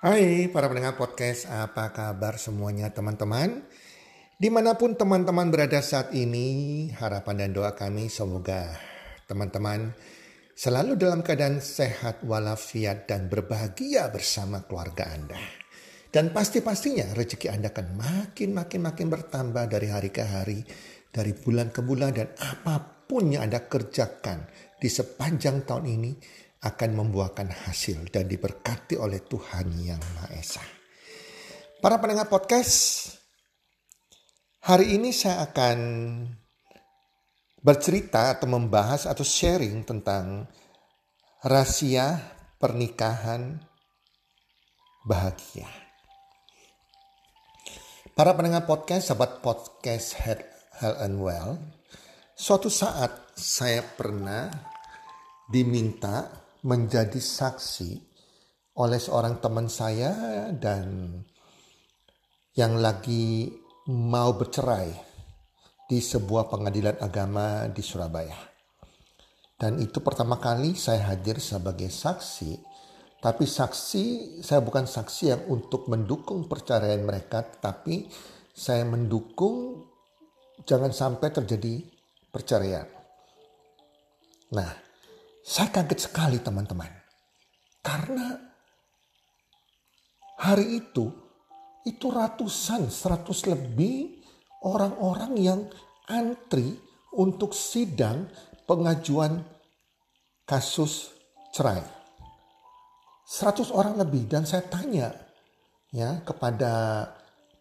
Hai 0.00 0.48
para 0.48 0.64
pendengar 0.64 0.96
podcast, 0.96 1.44
apa 1.52 1.92
kabar 1.92 2.40
semuanya 2.40 2.88
teman-teman? 2.88 3.68
Di 4.40 4.48
mana 4.48 4.72
pun 4.72 4.96
teman-teman 4.96 5.52
berada 5.52 5.76
saat 5.84 6.16
ini, 6.16 6.88
harapan 6.96 7.44
dan 7.44 7.52
doa 7.52 7.76
kami 7.76 8.08
semoga 8.08 8.80
teman-teman 9.28 9.92
selalu 10.56 10.96
dalam 10.96 11.20
keadaan 11.20 11.60
sehat 11.60 12.24
walafiat 12.24 13.12
dan 13.12 13.28
berbahagia 13.28 14.08
bersama 14.08 14.64
keluarga 14.64 15.04
Anda. 15.12 15.36
Dan 16.08 16.32
pasti-pastinya 16.32 17.12
rezeki 17.12 17.52
Anda 17.52 17.68
akan 17.68 18.00
makin-makin-makin 18.00 19.04
bertambah 19.04 19.68
dari 19.68 19.92
hari 19.92 20.08
ke 20.08 20.24
hari, 20.24 20.64
dari 21.12 21.36
bulan 21.36 21.68
ke 21.76 21.84
bulan 21.84 22.16
dan 22.16 22.32
apa 22.40 23.04
pun 23.04 23.36
yang 23.36 23.44
Anda 23.52 23.68
kerjakan 23.68 24.48
di 24.80 24.88
sepanjang 24.88 25.68
tahun 25.68 25.84
ini 25.92 26.12
akan 26.60 26.90
membuahkan 26.92 27.48
hasil 27.64 28.12
dan 28.12 28.28
diberkati 28.28 29.00
oleh 29.00 29.24
Tuhan 29.24 29.72
Yang 29.80 30.02
Maha 30.12 30.28
Esa. 30.36 30.64
Para 31.80 31.96
pendengar 31.96 32.28
podcast, 32.28 33.08
hari 34.60 34.92
ini 35.00 35.16
saya 35.16 35.48
akan 35.48 35.78
bercerita 37.64 38.36
atau 38.36 38.48
membahas 38.52 39.08
atau 39.08 39.24
sharing 39.24 39.88
tentang 39.88 40.44
rahasia 41.40 42.20
pernikahan 42.60 43.56
bahagia. 45.08 45.68
Para 48.12 48.36
pendengar 48.36 48.68
podcast, 48.68 49.08
sahabat 49.08 49.40
podcast 49.40 50.12
Health, 50.20 50.44
Health 50.76 51.00
and 51.00 51.16
Well, 51.24 51.56
suatu 52.36 52.68
saat 52.68 53.32
saya 53.32 53.80
pernah 53.80 54.52
diminta 55.48 56.39
menjadi 56.66 57.16
saksi 57.16 57.90
oleh 58.76 59.00
seorang 59.00 59.40
teman 59.40 59.68
saya 59.68 60.48
dan 60.52 61.16
yang 62.56 62.76
lagi 62.80 63.48
mau 63.88 64.36
bercerai 64.36 64.92
di 65.88 65.98
sebuah 65.98 66.46
pengadilan 66.46 67.00
agama 67.02 67.66
di 67.72 67.82
Surabaya. 67.82 68.36
Dan 69.60 69.76
itu 69.82 70.00
pertama 70.00 70.40
kali 70.40 70.72
saya 70.72 71.12
hadir 71.12 71.36
sebagai 71.36 71.92
saksi, 71.92 72.56
tapi 73.20 73.44
saksi 73.44 74.04
saya 74.40 74.64
bukan 74.64 74.88
saksi 74.88 75.24
yang 75.28 75.42
untuk 75.52 75.90
mendukung 75.92 76.48
perceraian 76.48 77.04
mereka, 77.04 77.44
tapi 77.44 78.08
saya 78.56 78.88
mendukung 78.88 79.84
jangan 80.64 80.92
sampai 80.92 81.28
terjadi 81.28 81.84
perceraian. 82.32 82.88
Nah, 84.56 84.89
saya 85.40 85.72
kaget 85.72 86.10
sekali 86.10 86.38
teman-teman. 86.40 86.88
Karena 87.80 88.36
hari 90.40 90.84
itu, 90.84 91.08
itu 91.88 92.06
ratusan, 92.12 92.92
seratus 92.92 93.48
lebih 93.48 94.20
orang-orang 94.64 95.32
yang 95.40 95.60
antri 96.08 96.76
untuk 97.16 97.56
sidang 97.56 98.28
pengajuan 98.68 99.40
kasus 100.44 101.14
cerai. 101.56 101.80
Seratus 103.24 103.70
orang 103.70 103.94
lebih 103.96 104.26
dan 104.26 104.42
saya 104.42 104.66
tanya 104.66 105.14
ya 105.94 106.20
kepada 106.26 107.06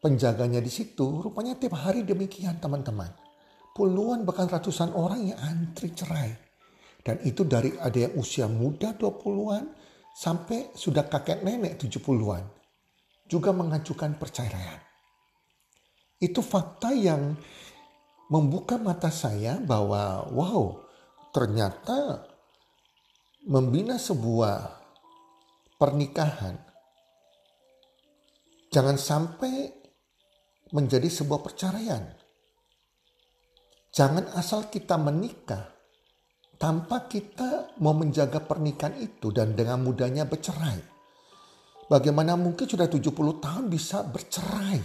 penjaganya 0.01 0.59
di 0.59 0.71
situ, 0.71 1.21
rupanya 1.21 1.55
tiap 1.55 1.77
hari 1.77 2.01
demikian 2.03 2.57
teman-teman. 2.57 3.13
Puluhan 3.77 4.25
bahkan 4.25 4.49
ratusan 4.49 4.91
orang 4.97 5.31
yang 5.31 5.39
antri 5.39 5.93
cerai. 5.93 6.48
Dan 7.09 7.25
itu 7.25 7.41
dari 7.41 7.73
ada 7.73 7.97
yang 7.97 8.13
usia 8.21 8.45
muda 8.45 8.93
20-an 8.93 9.65
sampai 10.13 10.77
sudah 10.77 11.09
kakek 11.09 11.41
nenek 11.41 11.81
70-an. 11.81 12.45
Juga 13.25 13.49
mengajukan 13.49 14.13
perceraian. 14.21 14.77
Itu 16.21 16.45
fakta 16.45 16.93
yang 16.93 17.33
membuka 18.29 18.77
mata 18.77 19.09
saya 19.09 19.57
bahwa 19.57 20.29
wow 20.29 20.85
ternyata 21.33 22.29
membina 23.49 23.97
sebuah 23.97 24.69
pernikahan 25.81 26.61
jangan 28.69 29.01
sampai 29.01 29.73
menjadi 30.69 31.09
sebuah 31.09 31.41
perceraian. 31.41 32.05
Jangan 33.89 34.29
asal 34.37 34.69
kita 34.69 35.01
menikah 35.01 35.78
tanpa 36.59 37.07
kita 37.07 37.79
mau 37.79 37.95
menjaga 37.95 38.43
pernikahan 38.43 38.99
itu 38.99 39.31
dan 39.31 39.55
dengan 39.55 39.79
mudahnya 39.79 40.27
bercerai. 40.27 40.99
Bagaimana 41.87 42.35
mungkin 42.35 42.67
sudah 42.67 42.85
70 42.85 43.15
tahun 43.39 43.65
bisa 43.71 44.03
bercerai? 44.05 44.77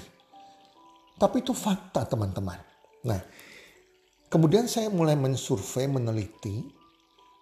Tapi 1.18 1.36
itu 1.42 1.52
fakta 1.52 2.06
teman-teman. 2.06 2.56
Nah, 3.04 3.20
kemudian 4.30 4.70
saya 4.70 4.88
mulai 4.88 5.18
mensurvei, 5.18 5.90
meneliti. 5.90 6.64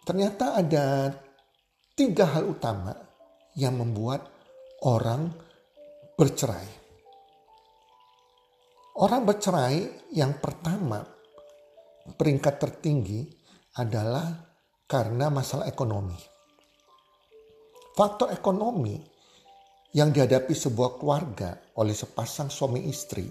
Ternyata 0.03 0.59
ada 0.59 1.14
tiga 1.94 2.26
hal 2.34 2.56
utama 2.56 2.91
yang 3.54 3.78
membuat 3.78 4.26
orang 4.82 5.31
bercerai. 6.19 6.81
Orang 8.99 9.22
bercerai 9.28 10.10
yang 10.10 10.37
pertama, 10.43 11.00
peringkat 12.19 12.54
tertinggi 12.59 13.41
adalah 13.76 14.28
karena 14.84 15.32
masalah 15.32 15.64
ekonomi. 15.64 16.16
Faktor 17.92 18.32
ekonomi 18.32 18.96
yang 19.92 20.12
dihadapi 20.12 20.52
sebuah 20.56 20.96
keluarga 20.96 21.56
oleh 21.76 21.92
sepasang 21.92 22.48
suami 22.48 22.88
istri, 22.88 23.28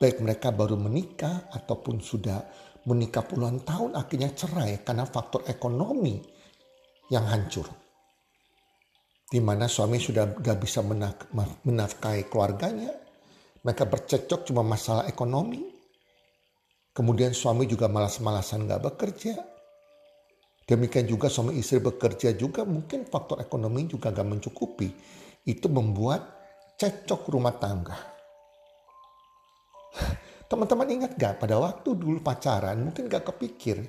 baik 0.00 0.24
mereka 0.24 0.48
baru 0.52 0.80
menikah 0.80 1.52
ataupun 1.52 2.00
sudah 2.00 2.40
menikah 2.88 3.22
puluhan 3.22 3.60
tahun 3.62 3.94
akhirnya 3.94 4.32
cerai 4.32 4.80
karena 4.80 5.04
faktor 5.04 5.44
ekonomi 5.48 6.20
yang 7.12 7.28
hancur. 7.28 7.68
Di 9.28 9.40
mana 9.40 9.68
suami 9.68 9.96
sudah 9.96 10.36
gak 10.40 10.60
bisa 10.60 10.84
menafkahi 11.64 12.28
keluarganya, 12.28 12.92
mereka 13.64 13.88
bercekcok 13.88 14.48
cuma 14.48 14.60
masalah 14.60 15.08
ekonomi. 15.08 15.64
Kemudian 16.92 17.32
suami 17.32 17.64
juga 17.64 17.88
malas-malasan 17.88 18.68
gak 18.68 18.84
bekerja. 18.92 19.51
Demikian 20.72 21.04
juga 21.04 21.28
suami 21.28 21.60
istri 21.60 21.84
bekerja 21.84 22.32
juga 22.32 22.64
mungkin 22.64 23.04
faktor 23.04 23.44
ekonomi 23.44 23.84
juga 23.84 24.08
gak 24.08 24.24
mencukupi. 24.24 24.88
Itu 25.44 25.68
membuat 25.68 26.24
cecok 26.80 27.28
rumah 27.28 27.52
tangga. 27.60 27.92
Teman-teman 30.48 30.88
ingat 30.88 31.12
gak 31.20 31.44
pada 31.44 31.60
waktu 31.60 31.92
dulu 31.92 32.24
pacaran 32.24 32.88
mungkin 32.88 33.04
gak 33.04 33.28
kepikir. 33.28 33.84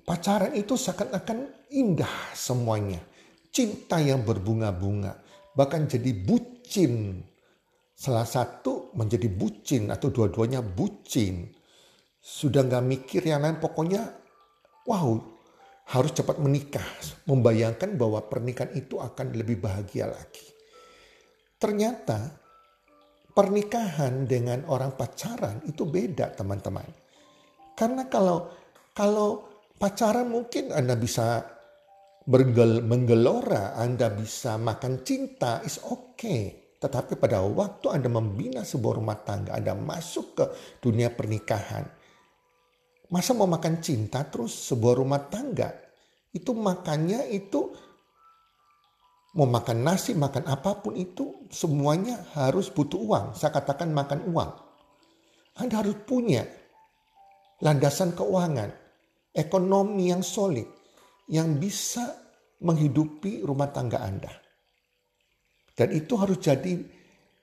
Pacaran 0.00 0.56
itu 0.56 0.72
seakan-akan 0.72 1.68
indah 1.68 2.32
semuanya. 2.32 3.04
Cinta 3.52 4.00
yang 4.00 4.24
berbunga-bunga. 4.24 5.20
Bahkan 5.52 5.84
jadi 5.84 6.16
bucin. 6.16 7.20
Salah 7.92 8.24
satu 8.24 8.96
menjadi 8.96 9.28
bucin 9.28 9.92
atau 9.92 10.08
dua-duanya 10.08 10.64
bucin. 10.64 11.52
Sudah 12.24 12.64
gak 12.64 12.88
mikir 12.88 13.20
yang 13.20 13.44
lain 13.44 13.60
pokoknya 13.60 14.16
wow 14.88 15.39
harus 15.90 16.14
cepat 16.14 16.38
menikah, 16.38 16.86
membayangkan 17.26 17.98
bahwa 17.98 18.22
pernikahan 18.30 18.70
itu 18.78 19.02
akan 19.02 19.34
lebih 19.34 19.58
bahagia 19.58 20.06
lagi. 20.06 20.46
Ternyata 21.58 22.30
pernikahan 23.34 24.24
dengan 24.24 24.64
orang 24.70 24.94
pacaran 24.94 25.66
itu 25.66 25.82
beda 25.82 26.30
teman-teman. 26.38 26.86
Karena 27.74 28.06
kalau 28.06 28.48
kalau 28.94 29.50
pacaran 29.76 30.30
mungkin 30.30 30.70
Anda 30.70 30.94
bisa 30.94 31.42
bergel, 32.22 32.86
menggelora, 32.86 33.74
Anda 33.74 34.14
bisa 34.14 34.60
makan 34.62 35.02
cinta, 35.02 35.58
is 35.66 35.82
okay. 35.82 36.76
Tetapi 36.80 37.18
pada 37.18 37.42
waktu 37.44 37.92
Anda 37.92 38.08
membina 38.08 38.62
sebuah 38.62 39.02
rumah 39.02 39.18
tangga, 39.20 39.58
Anda 39.58 39.76
masuk 39.76 40.26
ke 40.38 40.44
dunia 40.80 41.12
pernikahan, 41.12 41.84
Masa 43.10 43.34
mau 43.34 43.50
makan 43.50 43.82
cinta 43.82 44.22
terus 44.30 44.54
sebuah 44.70 44.94
rumah 45.02 45.26
tangga? 45.26 45.74
Itu 46.30 46.54
makannya 46.54 47.26
itu 47.34 47.74
mau 49.34 49.50
makan 49.50 49.82
nasi, 49.82 50.14
makan 50.14 50.46
apa 50.46 50.78
pun 50.78 50.94
itu 50.94 51.50
semuanya 51.50 52.22
harus 52.38 52.70
butuh 52.70 52.98
uang. 53.02 53.26
Saya 53.34 53.50
katakan 53.50 53.90
makan 53.90 54.30
uang. 54.30 54.50
Anda 55.58 55.82
harus 55.82 55.98
punya 56.06 56.46
landasan 57.58 58.14
keuangan, 58.14 58.70
ekonomi 59.34 60.14
yang 60.14 60.22
solid, 60.22 60.70
yang 61.26 61.58
bisa 61.58 62.14
menghidupi 62.62 63.42
rumah 63.42 63.74
tangga 63.74 64.06
Anda. 64.06 64.30
Dan 65.74 65.98
itu 65.98 66.14
harus 66.14 66.38
jadi 66.38 66.78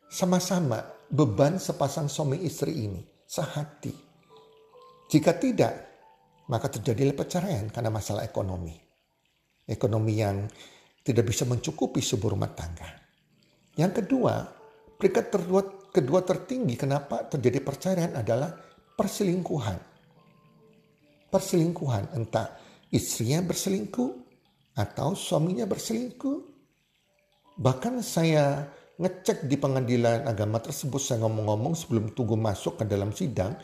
sama-sama 0.07 0.79
beban 1.11 1.59
sepasang 1.59 2.07
suami 2.07 2.39
istri 2.47 2.87
ini, 2.87 3.03
sehati. 3.27 4.06
Jika 5.07 5.39
tidak, 5.39 5.73
maka 6.51 6.67
terjadi 6.67 7.15
perceraian 7.15 7.67
karena 7.71 7.91
masalah 7.91 8.27
ekonomi. 8.27 8.75
Ekonomi 9.67 10.13
yang 10.19 10.47
tidak 11.03 11.31
bisa 11.31 11.47
mencukupi 11.47 12.03
sebuah 12.03 12.35
rumah 12.35 12.51
tangga. 12.51 12.87
Yang 13.79 14.03
kedua, 14.03 14.43
peringkat 14.99 15.25
kedua, 15.31 15.61
kedua 15.91 16.19
tertinggi 16.23 16.75
kenapa 16.75 17.23
terjadi 17.31 17.63
perceraian 17.63 18.13
adalah 18.19 18.51
perselingkuhan. 18.99 19.79
Perselingkuhan 21.31 22.15
entah 22.15 22.59
istrinya 22.91 23.43
berselingkuh 23.43 24.11
atau 24.75 25.15
suaminya 25.15 25.63
berselingkuh. 25.67 26.55
Bahkan 27.59 28.03
saya 28.03 28.67
ngecek 28.99 29.47
di 29.47 29.55
pengadilan 29.55 30.27
agama 30.27 30.59
tersebut 30.59 30.99
saya 30.99 31.23
ngomong-ngomong 31.23 31.77
sebelum 31.77 32.11
tunggu 32.11 32.35
masuk 32.35 32.81
ke 32.81 32.83
dalam 32.89 33.13
sidang 33.13 33.55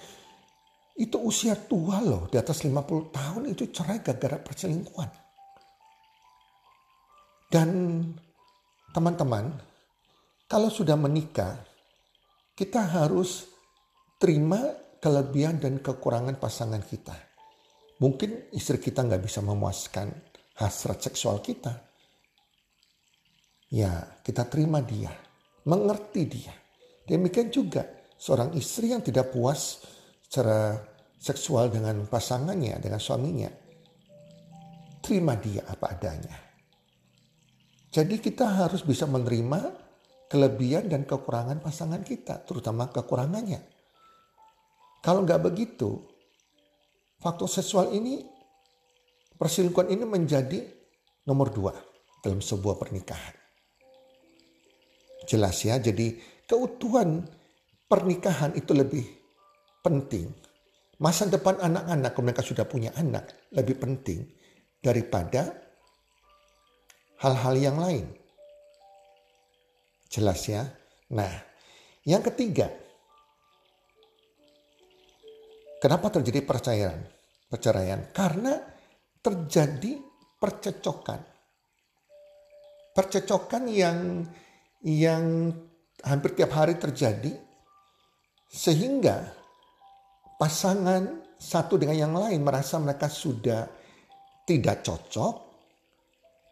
itu 0.94 1.18
usia 1.18 1.57
tua 1.57 1.98
loh 2.06 2.30
di 2.30 2.38
atas 2.38 2.62
50 2.62 3.10
tahun 3.10 3.44
itu 3.50 3.74
cerai 3.74 4.06
gara-gara 4.06 4.38
perselingkuhan. 4.38 5.10
Dan 7.50 7.69
teman-teman 8.94 9.45
kalau 10.45 10.69
sudah 10.69 10.94
menikah 10.94 11.57
kita 12.54 12.86
harus 12.86 13.50
terima 14.22 14.62
kelebihan 15.01 15.57
dan 15.57 15.81
kekurangan 15.81 16.38
pasangan 16.38 16.86
kita. 16.86 17.18
Mungkin 17.98 18.54
istri 18.54 18.78
kita 18.78 19.01
nggak 19.01 19.25
bisa 19.25 19.42
memuaskan 19.42 20.13
hasrat 20.62 21.01
seksual 21.01 21.42
kita. 21.42 21.74
Ya 23.74 24.22
kita 24.22 24.46
terima 24.46 24.86
dia, 24.86 25.10
mengerti 25.66 26.30
dia. 26.30 26.54
Demikian 27.10 27.50
juga 27.50 27.81
seorang 28.16 28.54
istri 28.54 28.94
yang 28.94 29.01
tidak 29.01 29.34
puas 29.34 29.81
secara 30.34 30.82
seksual 31.22 31.70
dengan 31.70 32.10
pasangannya, 32.10 32.82
dengan 32.82 32.98
suaminya. 32.98 33.54
Terima 34.98 35.38
dia 35.38 35.62
apa 35.62 35.94
adanya. 35.94 36.34
Jadi 37.94 38.18
kita 38.18 38.66
harus 38.66 38.82
bisa 38.82 39.06
menerima 39.06 39.62
kelebihan 40.26 40.90
dan 40.90 41.06
kekurangan 41.06 41.62
pasangan 41.62 42.02
kita, 42.02 42.42
terutama 42.50 42.90
kekurangannya. 42.90 43.62
Kalau 45.06 45.22
nggak 45.22 45.54
begitu, 45.54 46.02
faktor 47.22 47.46
seksual 47.46 47.94
ini, 47.94 48.26
perselingkuhan 49.38 49.94
ini 49.94 50.02
menjadi 50.02 50.66
nomor 51.30 51.54
dua 51.54 51.78
dalam 52.26 52.42
sebuah 52.42 52.82
pernikahan. 52.82 53.38
Jelas 55.30 55.62
ya, 55.62 55.78
jadi 55.78 56.18
keutuhan 56.50 57.22
pernikahan 57.86 58.58
itu 58.58 58.74
lebih 58.74 59.23
penting. 59.84 60.32
Masa 61.04 61.28
depan 61.28 61.60
anak-anak, 61.60 62.16
kalau 62.16 62.26
mereka 62.26 62.42
sudah 62.46 62.64
punya 62.64 62.96
anak, 62.96 63.52
lebih 63.52 63.76
penting 63.76 64.24
daripada 64.80 65.52
hal-hal 67.20 67.54
yang 67.60 67.76
lain. 67.76 68.08
Jelas 70.08 70.48
ya. 70.48 70.64
Nah, 71.12 71.34
yang 72.08 72.24
ketiga, 72.24 72.72
kenapa 75.84 76.20
terjadi 76.20 76.40
perceraian? 76.48 77.00
Perceraian 77.52 78.00
karena 78.16 78.60
terjadi 79.20 80.00
percecokan. 80.40 81.22
Percecokan 82.94 83.64
yang 83.68 84.28
yang 84.84 85.50
hampir 86.04 86.36
tiap 86.36 86.52
hari 86.54 86.76
terjadi 86.76 87.32
sehingga 88.52 89.43
pasangan 90.44 91.24
satu 91.40 91.80
dengan 91.80 91.95
yang 91.95 92.16
lain 92.19 92.44
merasa 92.44 92.75
mereka 92.75 93.07
sudah 93.07 93.63
tidak 94.44 94.84
cocok 94.84 95.36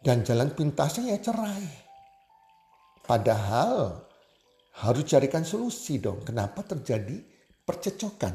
dan 0.00 0.24
jalan 0.24 0.48
pintasnya 0.56 1.12
ya 1.12 1.20
cerai. 1.20 1.68
Padahal 3.04 4.00
harus 4.80 5.04
carikan 5.04 5.44
solusi 5.44 6.00
dong. 6.00 6.24
Kenapa 6.24 6.64
terjadi 6.64 7.20
percecokan? 7.68 8.32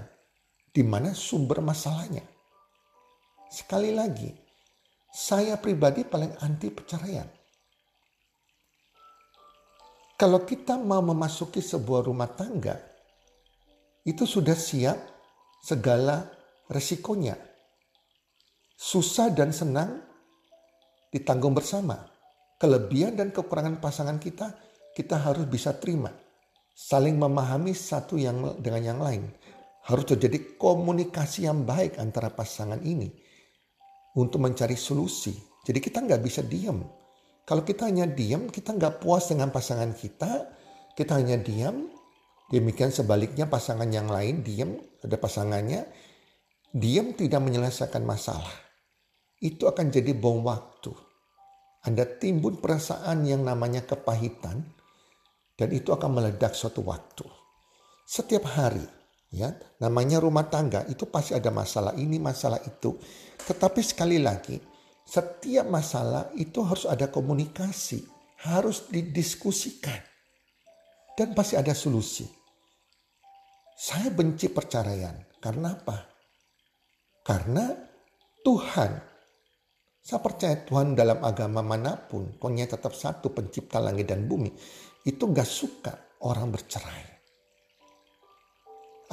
Di 0.70 0.86
mana 0.86 1.18
sumber 1.18 1.66
masalahnya? 1.66 2.22
Sekali 3.50 3.98
lagi, 3.98 4.30
saya 5.10 5.58
pribadi 5.58 6.06
paling 6.06 6.38
anti 6.38 6.70
perceraian. 6.70 7.26
Kalau 10.22 10.46
kita 10.46 10.78
mau 10.78 11.02
memasuki 11.02 11.66
sebuah 11.66 12.06
rumah 12.06 12.30
tangga, 12.30 12.78
itu 14.06 14.22
sudah 14.22 14.54
siap 14.54 15.17
segala 15.64 16.30
resikonya. 16.70 17.38
Susah 18.78 19.34
dan 19.34 19.50
senang 19.54 20.02
ditanggung 21.10 21.58
bersama. 21.58 22.10
Kelebihan 22.58 23.14
dan 23.14 23.30
kekurangan 23.30 23.78
pasangan 23.78 24.18
kita, 24.18 24.54
kita 24.98 25.22
harus 25.22 25.46
bisa 25.46 25.78
terima. 25.78 26.10
Saling 26.74 27.18
memahami 27.18 27.74
satu 27.74 28.18
yang 28.18 28.58
dengan 28.62 28.82
yang 28.96 29.00
lain. 29.02 29.30
Harus 29.86 30.14
terjadi 30.14 30.60
komunikasi 30.60 31.48
yang 31.48 31.64
baik 31.64 31.98
antara 31.98 32.34
pasangan 32.34 32.82
ini 32.82 33.08
untuk 34.18 34.42
mencari 34.42 34.76
solusi. 34.76 35.34
Jadi 35.64 35.80
kita 35.80 36.04
nggak 36.04 36.22
bisa 36.22 36.42
diam 36.44 36.84
kalau 37.48 37.64
kita 37.64 37.88
hanya 37.88 38.04
diam, 38.04 38.52
kita 38.52 38.76
nggak 38.76 39.00
puas 39.00 39.32
dengan 39.32 39.48
pasangan 39.56 39.96
kita, 39.96 40.52
kita 41.00 41.16
hanya 41.16 41.40
diam. 41.40 41.88
Demikian 42.48 42.96
sebaliknya 42.96 43.52
pasangan 43.52 43.92
yang 43.92 44.08
lain 44.08 44.40
diam, 44.40 44.80
ada 45.04 45.20
pasangannya, 45.20 45.84
diam 46.72 47.12
tidak 47.12 47.44
menyelesaikan 47.44 48.08
masalah. 48.08 48.56
Itu 49.44 49.68
akan 49.68 49.92
jadi 49.92 50.16
bom 50.16 50.48
waktu. 50.48 50.96
Anda 51.84 52.08
timbun 52.08 52.64
perasaan 52.64 53.28
yang 53.28 53.44
namanya 53.44 53.84
kepahitan, 53.84 54.64
dan 55.60 55.70
itu 55.76 55.92
akan 55.92 56.22
meledak 56.24 56.56
suatu 56.56 56.88
waktu. 56.88 57.28
Setiap 58.08 58.48
hari, 58.48 58.88
ya 59.28 59.52
namanya 59.84 60.24
rumah 60.24 60.48
tangga 60.48 60.88
itu 60.88 61.04
pasti 61.12 61.36
ada 61.36 61.52
masalah 61.52 62.00
ini, 62.00 62.16
masalah 62.16 62.64
itu. 62.64 62.96
Tetapi 63.44 63.84
sekali 63.84 64.24
lagi, 64.24 64.56
setiap 65.04 65.68
masalah 65.68 66.32
itu 66.40 66.64
harus 66.64 66.88
ada 66.88 67.12
komunikasi, 67.12 68.08
harus 68.48 68.88
didiskusikan. 68.88 70.00
Dan 71.18 71.34
pasti 71.36 71.58
ada 71.60 71.74
solusi. 71.74 72.37
Saya 73.78 74.10
benci 74.10 74.50
perceraian. 74.50 75.14
Karena 75.38 75.78
apa? 75.78 75.98
Karena 77.22 77.70
Tuhan. 78.42 78.92
Saya 80.02 80.20
percaya 80.24 80.58
Tuhan 80.66 80.98
dalam 80.98 81.22
agama 81.22 81.62
mana 81.62 81.94
pun, 81.94 82.40
pokoknya 82.40 82.66
tetap 82.66 82.96
satu 82.96 83.30
pencipta 83.30 83.78
langit 83.78 84.10
dan 84.10 84.26
bumi. 84.26 84.50
Itu 85.06 85.30
gak 85.30 85.46
suka 85.46 85.94
orang 86.26 86.50
bercerai. 86.50 87.06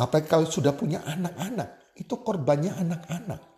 Apalagi 0.00 0.26
kalau 0.30 0.48
sudah 0.48 0.72
punya 0.72 1.02
anak-anak, 1.04 1.94
itu 1.98 2.14
korbannya 2.22 2.72
anak-anak 2.78 3.54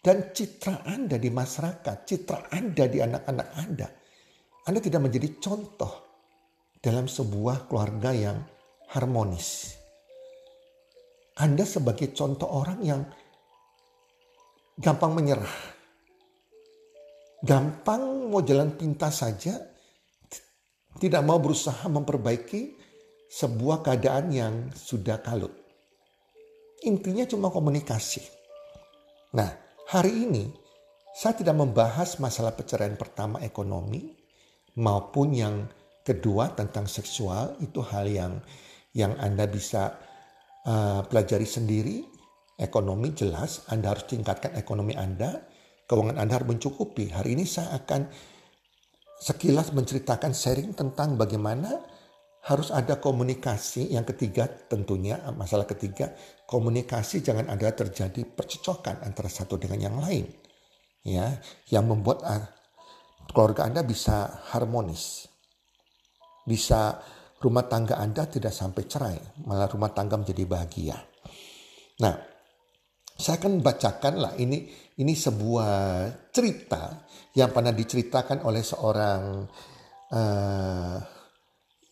dan 0.00 0.32
citra 0.32 0.84
Anda 0.88 1.20
di 1.20 1.28
masyarakat, 1.28 1.96
citra 2.08 2.48
Anda 2.52 2.84
di 2.88 2.98
anak-anak 3.04 3.48
Anda. 3.56 3.88
Anda 4.64 4.80
tidak 4.80 5.00
menjadi 5.04 5.28
contoh 5.40 5.92
dalam 6.80 7.04
sebuah 7.04 7.68
keluarga 7.68 8.10
yang 8.12 8.38
harmonis. 8.92 9.79
Anda 11.38 11.62
sebagai 11.62 12.10
contoh 12.10 12.50
orang 12.50 12.80
yang 12.82 13.02
gampang 14.80 15.14
menyerah. 15.14 15.56
Gampang 17.40 18.28
mau 18.28 18.42
jalan 18.42 18.74
pintas 18.76 19.22
saja, 19.24 19.56
tidak 20.98 21.22
mau 21.24 21.40
berusaha 21.40 21.86
memperbaiki 21.88 22.76
sebuah 23.30 23.86
keadaan 23.86 24.26
yang 24.34 24.54
sudah 24.74 25.22
kalut. 25.22 25.54
Intinya 26.84 27.24
cuma 27.24 27.48
komunikasi. 27.48 28.20
Nah, 29.32 29.70
Hari 29.90 30.22
ini 30.22 30.46
saya 31.10 31.34
tidak 31.34 31.58
membahas 31.58 32.22
masalah 32.22 32.54
perceraian 32.54 32.94
pertama 32.94 33.42
ekonomi 33.42 34.14
maupun 34.78 35.34
yang 35.34 35.66
kedua 36.06 36.54
tentang 36.54 36.86
seksual 36.86 37.58
itu 37.58 37.82
hal 37.82 38.06
yang 38.06 38.38
yang 38.94 39.18
Anda 39.18 39.50
bisa 39.50 39.98
uh, 40.66 41.00
pelajari 41.06 41.46
sendiri. 41.46 41.96
Ekonomi 42.60 43.16
jelas 43.16 43.64
Anda 43.72 43.96
harus 43.96 44.04
tingkatkan 44.04 44.52
ekonomi 44.52 44.92
Anda, 44.92 45.48
keuangan 45.88 46.20
Anda 46.20 46.36
harus 46.36 46.48
mencukupi. 46.52 47.08
Hari 47.08 47.32
ini 47.32 47.48
saya 47.48 47.72
akan 47.80 48.04
sekilas 49.16 49.72
menceritakan 49.72 50.36
sharing 50.36 50.76
tentang 50.76 51.16
bagaimana 51.16 51.80
harus 52.44 52.68
ada 52.68 53.00
komunikasi. 53.00 53.96
Yang 53.96 54.12
ketiga 54.12 54.44
tentunya 54.48 55.24
masalah 55.32 55.64
ketiga 55.64 56.12
komunikasi 56.44 57.24
jangan 57.24 57.48
ada 57.48 57.72
terjadi 57.72 58.28
percecokan 58.28 59.08
antara 59.08 59.32
satu 59.32 59.56
dengan 59.56 59.88
yang 59.88 59.96
lain. 59.96 60.28
Ya, 61.00 61.40
yang 61.72 61.88
membuat 61.88 62.20
uh, 62.28 62.44
keluarga 63.32 63.64
Anda 63.64 63.80
bisa 63.80 64.44
harmonis. 64.52 65.24
Bisa 66.44 67.00
rumah 67.40 67.64
tangga 67.64 67.96
Anda 67.96 68.28
tidak 68.28 68.52
sampai 68.52 68.84
cerai, 68.84 69.18
malah 69.48 69.66
rumah 69.66 69.90
tangga 69.96 70.20
menjadi 70.20 70.44
bahagia. 70.44 70.96
Nah, 72.04 72.14
saya 73.16 73.36
akan 73.40 73.60
bacakan 73.60 74.14
lah 74.20 74.32
ini 74.36 74.68
ini 75.00 75.12
sebuah 75.16 75.72
cerita 76.32 77.08
yang 77.36 77.52
pernah 77.52 77.72
diceritakan 77.72 78.44
oleh 78.44 78.64
seorang 78.64 79.22
uh, 80.12 80.96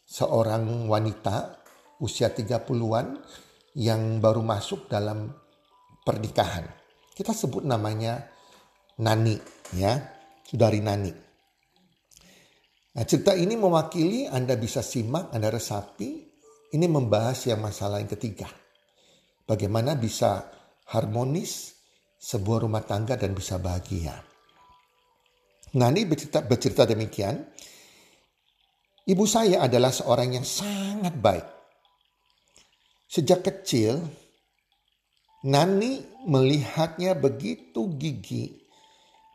seorang 0.09 0.89
wanita 0.89 1.61
usia 2.01 2.33
30-an 2.33 3.21
yang 3.77 4.25
baru 4.25 4.41
masuk 4.41 4.89
dalam 4.89 5.29
pernikahan. 6.01 6.65
Kita 7.13 7.37
sebut 7.37 7.65
namanya 7.67 8.25
Nani 9.05 9.37
ya, 9.77 10.01
saudari 10.49 10.81
Nani. 10.81 11.28
Nah, 12.99 13.07
cerita 13.07 13.31
ini 13.31 13.55
mewakili 13.55 14.27
Anda 14.27 14.59
bisa 14.59 14.83
simak, 14.83 15.31
Anda 15.31 15.55
resapi. 15.55 16.27
Ini 16.75 16.91
membahas 16.91 17.47
yang 17.47 17.63
masalah 17.63 18.03
yang 18.03 18.11
ketiga. 18.11 18.51
Bagaimana 19.47 19.95
bisa 19.95 20.51
harmonis 20.91 21.79
sebuah 22.19 22.67
rumah 22.67 22.83
tangga 22.83 23.15
dan 23.15 23.39
bisa 23.39 23.63
bahagia. 23.63 24.19
Nani 25.79 26.11
bercerita, 26.11 26.43
bercerita 26.43 26.91
demikian. 26.91 27.39
Ibu 29.07 29.25
saya 29.31 29.63
adalah 29.63 29.95
seorang 29.95 30.35
yang 30.35 30.43
sangat 30.43 31.15
baik. 31.23 31.47
Sejak 33.07 33.47
kecil, 33.47 33.95
Nani 35.47 36.03
melihatnya 36.27 37.15
begitu 37.15 37.95
gigi. 37.95 38.59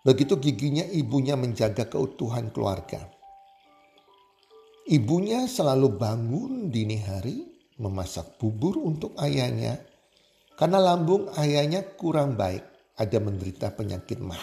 Begitu 0.04 0.36
giginya 0.36 0.84
ibunya 0.84 1.40
menjaga 1.40 1.88
keutuhan 1.88 2.52
keluarga. 2.52 3.13
Ibunya 4.84 5.48
selalu 5.48 5.96
bangun 5.96 6.68
dini 6.68 7.00
hari 7.00 7.48
memasak 7.80 8.36
bubur 8.36 8.76
untuk 8.84 9.16
ayahnya 9.16 9.80
karena 10.54 10.78
lambung 10.78 11.32
ayahnya 11.34 11.82
kurang 11.98 12.38
baik, 12.38 12.62
ada 13.00 13.18
menderita 13.18 13.74
penyakit 13.74 14.22
mah. 14.22 14.42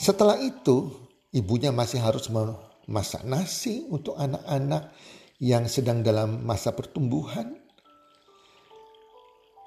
Setelah 0.00 0.40
itu, 0.40 0.88
ibunya 1.36 1.68
masih 1.68 2.00
harus 2.00 2.32
memasak 2.32 3.26
nasi 3.28 3.84
untuk 3.92 4.16
anak-anak 4.16 4.94
yang 5.36 5.68
sedang 5.68 6.00
dalam 6.00 6.48
masa 6.48 6.72
pertumbuhan, 6.72 7.60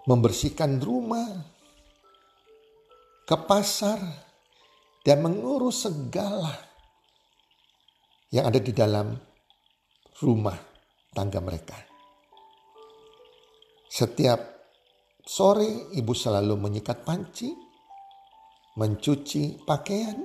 membersihkan 0.09 0.81
rumah, 0.81 1.29
ke 3.29 3.37
pasar, 3.45 4.01
dan 5.05 5.21
mengurus 5.21 5.85
segala 5.85 6.68
yang 8.29 8.45
ada 8.49 8.61
di 8.61 8.73
dalam 8.73 9.17
rumah 10.21 10.57
tangga 11.09 11.41
mereka. 11.41 11.77
Setiap 13.89 14.37
sore 15.25 15.89
ibu 15.97 16.13
selalu 16.13 16.53
menyikat 16.53 17.01
panci, 17.01 17.49
mencuci 18.77 19.65
pakaian 19.65 20.17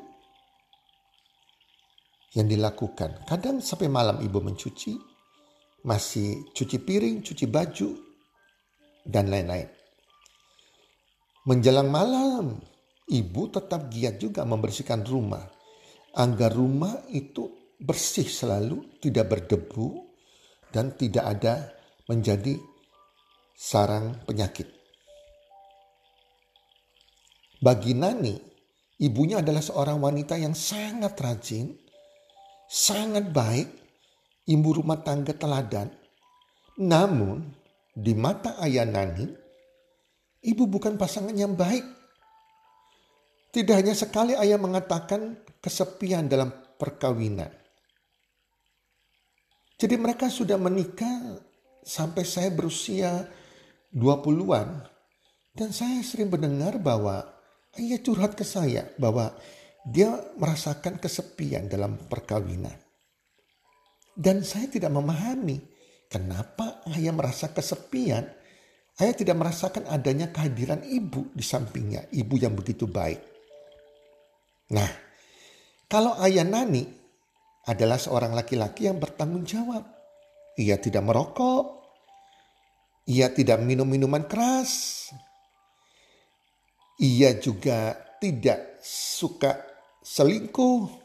yang 2.37 2.45
dilakukan. 2.45 3.25
Kadang 3.25 3.65
sampai 3.65 3.89
malam 3.89 4.21
ibu 4.21 4.37
mencuci, 4.43 4.93
masih 5.89 6.53
cuci 6.53 6.77
piring, 6.83 7.25
cuci 7.25 7.47
baju, 7.49 7.89
dan 9.09 9.33
lain-lain. 9.33 9.69
Menjelang 11.49 11.89
malam, 11.89 12.61
ibu 13.09 13.43
tetap 13.49 13.89
giat 13.89 14.21
juga 14.21 14.45
membersihkan 14.45 15.05
rumah 15.05 15.45
agar 16.17 16.53
rumah 16.53 17.05
itu 17.13 17.64
bersih 17.85 18.25
selalu, 18.25 18.97
tidak 19.05 19.29
berdebu, 19.29 20.09
dan 20.73 20.97
tidak 20.97 21.25
ada 21.37 21.69
menjadi 22.09 22.57
sarang 23.53 24.25
penyakit. 24.25 24.67
Bagi 27.61 27.93
Nani, 27.93 28.37
ibunya 29.01 29.41
adalah 29.45 29.61
seorang 29.61 30.01
wanita 30.01 30.37
yang 30.41 30.57
sangat 30.57 31.17
rajin, 31.17 31.73
sangat 32.69 33.29
baik, 33.29 33.69
ibu 34.49 34.69
rumah 34.75 35.01
tangga 35.01 35.33
teladan. 35.37 35.89
Namun, 36.81 37.41
di 37.95 38.13
mata 38.17 38.59
ayah 38.65 38.85
Nani, 38.85 39.29
ibu 40.45 40.65
bukan 40.69 40.99
pasangan 40.99 41.33
yang 41.33 41.55
baik. 41.55 41.85
Tidak 43.55 43.71
hanya 43.71 43.95
sekali 43.95 44.35
ayah 44.35 44.59
mengatakan 44.59 45.39
kesepian 45.63 46.27
dalam 46.27 46.51
perkawinan. 46.75 47.64
Jadi 49.75 49.95
mereka 49.99 50.31
sudah 50.31 50.55
menikah 50.55 51.39
sampai 51.83 52.23
saya 52.23 52.51
berusia 52.55 53.27
20-an. 53.91 54.87
Dan 55.55 55.71
saya 55.71 56.03
sering 56.03 56.31
mendengar 56.35 56.83
bahwa 56.83 57.23
ia 57.79 57.99
curhat 58.03 58.35
ke 58.35 58.43
saya 58.43 58.91
bahwa 58.99 59.35
dia 59.87 60.11
merasakan 60.39 60.99
kesepian 60.99 61.71
dalam 61.71 61.99
perkawinan. 62.11 62.75
Dan 64.15 64.47
saya 64.47 64.71
tidak 64.71 64.95
memahami 64.95 65.59
kenapa 66.07 66.83
ayah 66.95 67.15
merasa 67.15 67.51
kesepian. 67.51 68.27
Ayah 68.95 69.15
tidak 69.15 69.35
merasakan 69.35 69.91
adanya 69.91 70.31
kehadiran 70.31 70.87
ibu 70.87 71.35
di 71.35 71.43
sampingnya, 71.43 72.07
ibu 72.15 72.39
yang 72.39 72.55
begitu 72.55 72.87
baik. 72.87 73.19
Nah, 74.71 74.87
kalau 75.91 76.15
ayah 76.23 76.47
Nani 76.47 77.04
adalah 77.65 77.97
seorang 77.97 78.37
laki-laki 78.37 78.89
yang 78.89 79.01
bertanggung 79.01 79.49
jawab. 79.49 79.85
Ia 80.61 80.77
tidak 80.79 81.03
merokok. 81.03 81.85
Ia 83.09 83.33
tidak 83.33 83.61
minum 83.61 83.89
minuman 83.89 84.25
keras. 84.25 85.13
Ia 87.01 87.37
juga 87.41 87.97
tidak 88.21 88.81
suka 88.85 89.61
selingkuh. 90.01 91.03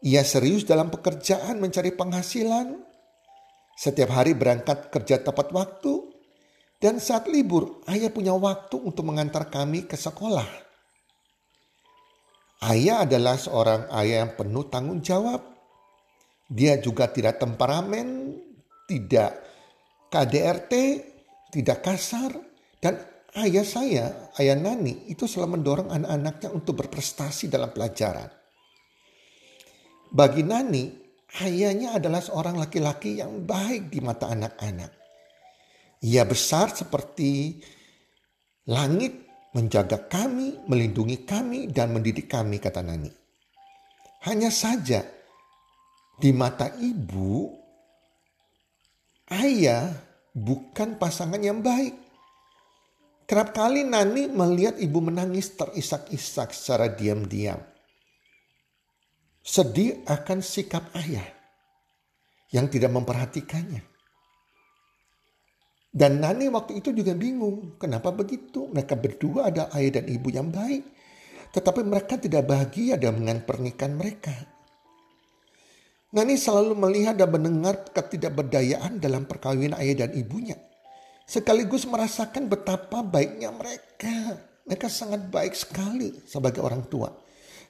Ia 0.00 0.24
serius 0.24 0.64
dalam 0.64 0.88
pekerjaan 0.88 1.60
mencari 1.60 1.92
penghasilan. 1.92 2.80
Setiap 3.76 4.10
hari 4.12 4.32
berangkat 4.32 4.88
kerja 4.88 5.20
tepat 5.20 5.52
waktu. 5.52 6.08
Dan 6.80 6.96
saat 6.96 7.28
libur, 7.28 7.84
ayah 7.92 8.08
punya 8.08 8.32
waktu 8.32 8.80
untuk 8.80 9.04
mengantar 9.04 9.52
kami 9.52 9.84
ke 9.84 10.00
sekolah. 10.00 10.69
Ayah 12.60 13.08
adalah 13.08 13.40
seorang 13.40 13.88
ayah 13.96 14.28
yang 14.28 14.36
penuh 14.36 14.68
tanggung 14.68 15.00
jawab. 15.00 15.40
Dia 16.44 16.76
juga 16.76 17.08
tidak 17.08 17.40
temperamen, 17.40 18.36
tidak 18.84 19.32
KDRT, 20.12 20.72
tidak 21.54 21.78
kasar. 21.80 22.36
Dan 22.76 23.00
ayah 23.40 23.64
saya, 23.64 24.06
ayah 24.36 24.58
Nani, 24.60 25.08
itu 25.08 25.24
selalu 25.24 25.56
mendorong 25.56 25.88
anak-anaknya 25.88 26.48
untuk 26.52 26.84
berprestasi 26.84 27.48
dalam 27.48 27.72
pelajaran. 27.72 28.28
Bagi 30.10 30.42
Nani, 30.42 30.84
ayahnya 31.40 31.96
adalah 31.96 32.20
seorang 32.20 32.58
laki-laki 32.58 33.22
yang 33.22 33.46
baik 33.46 33.88
di 33.88 34.02
mata 34.02 34.28
anak-anak. 34.28 34.92
Ia 36.02 36.28
besar 36.28 36.74
seperti 36.74 37.62
langit 38.68 39.29
menjaga 39.50 40.06
kami, 40.06 40.62
melindungi 40.70 41.26
kami, 41.26 41.70
dan 41.70 41.90
mendidik 41.90 42.30
kami, 42.30 42.62
kata 42.62 42.82
Nani. 42.86 43.10
Hanya 44.28 44.52
saja 44.52 45.02
di 46.20 46.30
mata 46.30 46.70
ibu, 46.76 47.50
ayah 49.32 49.90
bukan 50.36 51.00
pasangan 51.00 51.40
yang 51.40 51.64
baik. 51.64 51.96
Kerap 53.26 53.54
kali 53.54 53.86
Nani 53.86 54.26
melihat 54.26 54.78
ibu 54.78 54.98
menangis 54.98 55.54
terisak-isak 55.54 56.50
secara 56.50 56.90
diam-diam. 56.90 57.62
Sedih 59.40 60.02
akan 60.04 60.44
sikap 60.44 60.92
ayah 60.98 61.26
yang 62.50 62.66
tidak 62.66 62.90
memperhatikannya. 62.90 63.89
Dan 65.90 66.22
Nani 66.22 66.46
waktu 66.46 66.78
itu 66.78 66.94
juga 66.94 67.18
bingung. 67.18 67.74
Kenapa 67.82 68.14
begitu? 68.14 68.70
Mereka 68.70 68.94
berdua 68.94 69.50
ada 69.50 69.66
ayah 69.74 69.98
dan 69.98 70.06
ibu 70.06 70.30
yang 70.30 70.54
baik. 70.54 70.86
Tetapi 71.50 71.82
mereka 71.82 72.14
tidak 72.14 72.46
bahagia 72.46 72.94
dengan 72.94 73.42
pernikahan 73.42 73.98
mereka. 73.98 74.30
Nani 76.14 76.38
selalu 76.38 76.78
melihat 76.78 77.18
dan 77.18 77.30
mendengar 77.30 77.86
ketidakberdayaan 77.90 79.02
dalam 79.02 79.26
perkawinan 79.26 79.78
ayah 79.82 80.06
dan 80.06 80.14
ibunya. 80.14 80.58
Sekaligus 81.26 81.86
merasakan 81.86 82.50
betapa 82.50 83.02
baiknya 83.02 83.50
mereka. 83.54 84.38
Mereka 84.66 84.86
sangat 84.90 85.26
baik 85.30 85.54
sekali 85.54 86.22
sebagai 86.26 86.62
orang 86.62 86.86
tua. 86.86 87.10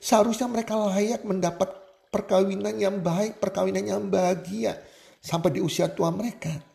Seharusnya 0.01 0.49
mereka 0.49 0.77
layak 0.77 1.25
mendapat 1.25 1.69
perkawinan 2.09 2.77
yang 2.77 3.01
baik, 3.05 3.37
perkawinan 3.41 3.85
yang 3.85 4.09
bahagia 4.09 4.77
sampai 5.21 5.57
di 5.57 5.61
usia 5.61 5.93
tua 5.93 6.09
mereka. 6.09 6.70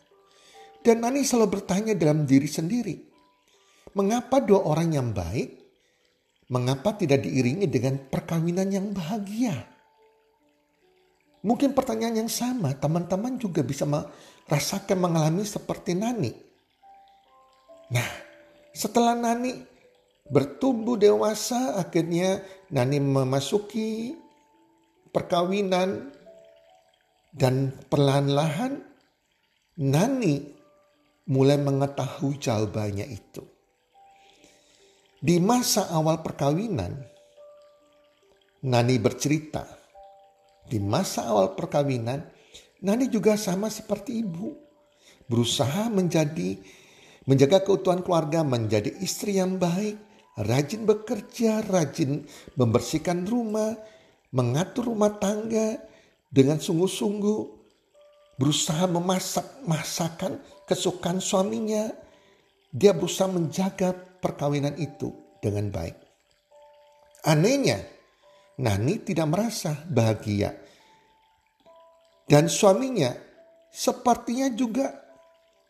Dan 0.85 1.01
Nani 1.01 1.25
selalu 1.25 1.49
bertanya 1.49 1.97
dalam 1.97 2.29
diri 2.29 2.45
sendiri, 2.45 2.93
mengapa 3.97 4.37
dua 4.37 4.69
orang 4.69 4.93
yang 4.93 5.09
baik, 5.09 5.49
mengapa 6.53 6.93
tidak 6.93 7.25
diiringi 7.25 7.65
dengan 7.65 7.97
perkawinan 8.05 8.69
yang 8.69 8.93
bahagia? 8.93 9.65
Mungkin 11.41 11.73
pertanyaan 11.73 12.25
yang 12.25 12.29
sama, 12.29 12.77
teman-teman 12.77 13.41
juga 13.41 13.65
bisa 13.65 13.89
merasakan 13.89 14.97
mengalami 15.01 15.41
seperti 15.41 15.97
Nani. 15.97 16.29
Nah, 17.89 18.09
setelah 18.69 19.17
Nani 19.17 19.57
bertumbuh 20.29 21.01
dewasa, 21.01 21.81
akhirnya 21.81 22.45
Nani 22.69 23.01
memasuki 23.01 24.13
perkawinan 25.09 26.13
Dan 27.35 27.67
perlahan-lahan 27.91 28.79
Nani 29.75 30.54
mulai 31.25 31.57
mengetahui 31.57 32.37
jawabannya 32.37 33.05
itu. 33.09 33.43
Di 35.21 35.41
masa 35.41 35.89
awal 35.89 36.21
perkawinan, 36.21 37.01
Nani 38.65 38.97
bercerita, 38.97 39.65
di 40.69 40.77
masa 40.81 41.29
awal 41.29 41.57
perkawinan, 41.57 42.21
Nani 42.85 43.09
juga 43.09 43.33
sama 43.37 43.69
seperti 43.73 44.21
ibu, 44.21 44.53
berusaha 45.25 45.89
menjadi 45.89 46.61
menjaga 47.25 47.65
keutuhan 47.65 48.05
keluarga, 48.05 48.45
menjadi 48.45 48.93
istri 49.01 49.41
yang 49.41 49.57
baik, 49.57 49.97
rajin 50.37 50.85
bekerja, 50.85 51.65
rajin 51.65 52.29
membersihkan 52.53 53.25
rumah, 53.25 53.73
mengatur 54.29 54.93
rumah 54.93 55.17
tangga 55.17 55.81
dengan 56.29 56.61
sungguh-sungguh, 56.61 57.64
berusaha 58.35 58.85
memasak 58.87 59.63
masakan 59.67 60.39
kesukaan 60.67 61.19
suaminya. 61.19 61.91
Dia 62.75 62.91
berusaha 62.91 63.31
menjaga 63.31 63.95
perkawinan 63.95 64.75
itu 64.75 65.39
dengan 65.39 65.71
baik. 65.71 65.95
Anehnya, 67.23 67.79
Nani 68.59 68.99
tidak 68.99 69.31
merasa 69.31 69.79
bahagia. 69.87 70.51
Dan 72.27 72.51
suaminya 72.51 73.15
sepertinya 73.71 74.51
juga 74.51 74.91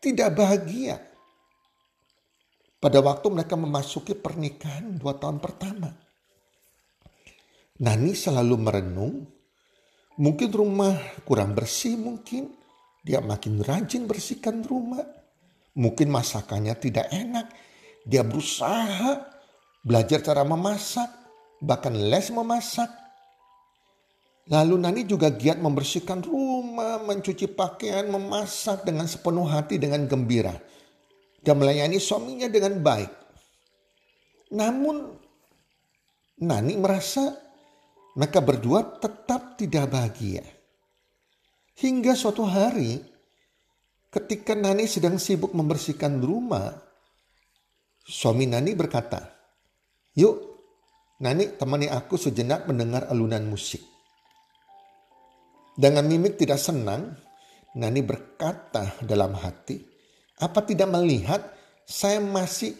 tidak 0.02 0.34
bahagia 0.34 0.96
pada 2.76 3.02
waktu 3.02 3.26
mereka 3.32 3.58
memasuki 3.58 4.14
pernikahan 4.14 4.94
dua 4.94 5.18
tahun 5.18 5.42
pertama. 5.42 5.90
Nani 7.76 8.12
selalu 8.16 8.56
merenung, 8.56 9.26
mungkin 10.16 10.50
rumah 10.52 10.96
kurang 11.24 11.52
bersih 11.52 11.96
mungkin, 11.96 12.52
dia 13.04 13.22
makin 13.22 13.62
rajin 13.62 14.04
bersihkan 14.04 14.64
rumah. 14.64 15.04
Mungkin 15.76 16.08
masakannya 16.08 16.72
tidak 16.80 17.12
enak, 17.12 17.52
dia 18.08 18.24
berusaha 18.24 19.28
belajar 19.84 20.24
cara 20.24 20.42
memasak, 20.42 21.08
bahkan 21.60 21.92
les 21.92 22.32
memasak. 22.32 22.88
Lalu 24.46 24.74
Nani 24.78 25.02
juga 25.04 25.28
giat 25.28 25.58
membersihkan 25.60 26.24
rumah, 26.24 27.02
mencuci 27.02 27.50
pakaian, 27.50 28.08
memasak 28.08 28.86
dengan 28.86 29.04
sepenuh 29.04 29.44
hati 29.44 29.76
dengan 29.76 30.06
gembira 30.06 30.54
dan 31.42 31.62
melayani 31.62 31.98
suaminya 32.02 32.50
dengan 32.50 32.78
baik. 32.82 33.12
Namun 34.54 35.18
Nani 36.42 36.74
merasa 36.78 37.45
mereka 38.16 38.40
berdua 38.40 38.96
tetap 38.96 39.60
tidak 39.60 39.92
bahagia. 39.92 40.44
Hingga 41.76 42.16
suatu 42.16 42.48
hari 42.48 42.96
ketika 44.08 44.56
Nani 44.56 44.88
sedang 44.88 45.20
sibuk 45.20 45.52
membersihkan 45.52 46.24
rumah, 46.24 46.72
suami 48.00 48.48
Nani 48.48 48.72
berkata, 48.72 49.20
Yuk 50.16 50.56
Nani 51.20 51.56
temani 51.60 51.88
aku 51.92 52.16
sejenak 52.16 52.64
mendengar 52.64 53.08
alunan 53.12 53.44
musik. 53.44 53.80
Dengan 55.76 56.08
mimik 56.08 56.40
tidak 56.40 56.56
senang, 56.56 57.12
Nani 57.76 58.00
berkata 58.00 58.96
dalam 59.04 59.36
hati, 59.36 59.76
apa 60.40 60.64
tidak 60.64 60.88
melihat 60.88 61.40
saya 61.84 62.20
masih 62.20 62.72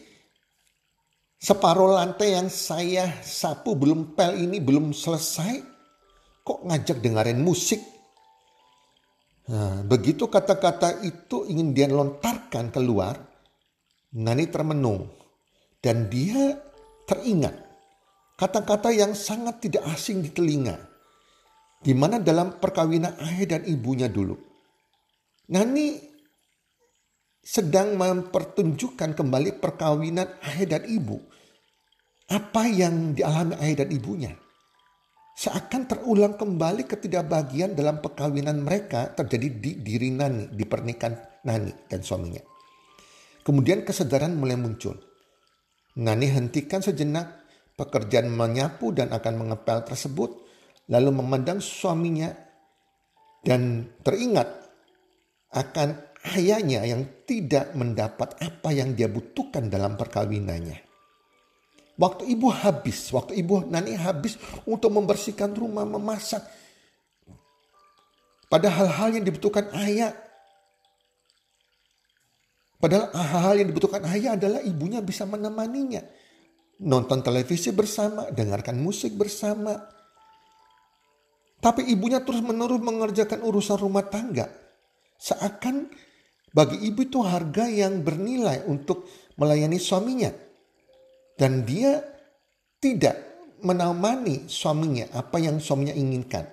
separuh 1.36 1.96
lantai 1.96 2.36
yang 2.36 2.48
saya 2.48 3.20
sapu 3.20 3.76
belum 3.76 4.16
pel 4.16 4.36
ini 4.36 4.58
belum 4.60 4.90
selesai? 4.90 5.62
Kok 6.46 6.66
ngajak 6.66 7.02
dengerin 7.02 7.42
musik? 7.42 7.82
Nah, 9.46 9.82
begitu 9.86 10.26
kata-kata 10.26 11.06
itu 11.06 11.46
ingin 11.46 11.70
dia 11.70 11.86
lontarkan 11.86 12.74
keluar, 12.74 13.14
Nani 14.16 14.46
termenung 14.50 15.06
dan 15.78 16.10
dia 16.10 16.58
teringat 17.06 17.66
kata-kata 18.36 18.92
yang 18.92 19.16
sangat 19.16 19.64
tidak 19.64 19.82
asing 19.90 20.20
di 20.20 20.30
telinga. 20.30 20.76
Di 21.76 21.94
mana 21.94 22.18
dalam 22.18 22.58
perkawinan 22.58 23.20
ayah 23.20 23.56
dan 23.56 23.62
ibunya 23.68 24.10
dulu. 24.10 24.34
Nani 25.52 26.15
sedang 27.46 27.94
mempertunjukkan 27.94 29.14
kembali 29.14 29.62
perkawinan 29.62 30.26
ayah 30.42 30.66
dan 30.66 30.82
ibu. 30.90 31.22
Apa 32.26 32.66
yang 32.66 33.14
dialami 33.14 33.54
ayah 33.62 33.86
dan 33.86 33.94
ibunya. 33.94 34.32
Seakan 35.38 35.86
terulang 35.86 36.34
kembali 36.34 36.90
ketidakbahagiaan 36.90 37.78
dalam 37.78 38.02
perkawinan 38.02 38.58
mereka 38.66 39.14
terjadi 39.14 39.46
di 39.62 39.70
diri 39.78 40.10
Nani, 40.10 40.50
di 40.50 40.66
pernikahan 40.66 41.46
Nani 41.46 41.86
dan 41.86 42.02
suaminya. 42.02 42.42
Kemudian 43.46 43.86
kesadaran 43.86 44.34
mulai 44.34 44.58
muncul. 44.58 44.98
Nani 46.02 46.26
hentikan 46.26 46.82
sejenak 46.82 47.46
pekerjaan 47.78 48.26
menyapu 48.26 48.90
dan 48.90 49.14
akan 49.14 49.46
mengepel 49.46 49.86
tersebut, 49.86 50.34
lalu 50.90 51.14
memandang 51.14 51.62
suaminya 51.62 52.34
dan 53.46 53.86
teringat 54.02 54.50
akan 55.54 56.15
ayahnya 56.34 56.82
yang 56.82 57.06
tidak 57.22 57.70
mendapat 57.78 58.34
apa 58.42 58.70
yang 58.74 58.98
dia 58.98 59.06
butuhkan 59.06 59.70
dalam 59.70 59.94
perkawinannya. 59.94 60.86
Waktu 61.96 62.28
ibu 62.28 62.52
habis, 62.52 63.08
waktu 63.08 63.40
ibu 63.40 63.64
Nani 63.64 63.96
habis 63.96 64.36
untuk 64.68 64.92
membersihkan 64.92 65.56
rumah, 65.56 65.88
memasak. 65.88 66.44
Padahal 68.52 68.92
hal 68.92 69.10
yang 69.16 69.24
dibutuhkan 69.24 69.72
ayah. 69.80 70.12
Padahal 72.76 73.08
hal-hal 73.16 73.64
yang 73.64 73.68
dibutuhkan 73.72 74.04
ayah 74.12 74.36
adalah 74.36 74.60
ibunya 74.60 75.00
bisa 75.00 75.24
menemaninya. 75.24 76.04
Nonton 76.84 77.24
televisi 77.24 77.72
bersama, 77.72 78.28
dengarkan 78.28 78.76
musik 78.76 79.16
bersama. 79.16 79.72
Tapi 81.56 81.88
ibunya 81.88 82.20
terus 82.20 82.44
menerus 82.44 82.84
mengerjakan 82.84 83.40
urusan 83.40 83.80
rumah 83.80 84.04
tangga. 84.04 84.52
Seakan 85.16 85.88
bagi 86.56 86.88
ibu 86.88 87.04
itu 87.04 87.20
harga 87.20 87.68
yang 87.68 88.00
bernilai 88.00 88.64
untuk 88.64 89.04
melayani 89.36 89.76
suaminya. 89.76 90.32
Dan 91.36 91.68
dia 91.68 92.00
tidak 92.80 93.20
menemani 93.60 94.48
suaminya 94.48 95.12
apa 95.12 95.36
yang 95.36 95.60
suaminya 95.60 95.92
inginkan. 95.92 96.48